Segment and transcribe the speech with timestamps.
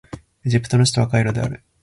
[0.43, 1.61] エジプトの首都はカイロである